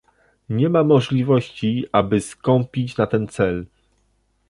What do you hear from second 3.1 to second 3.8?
cel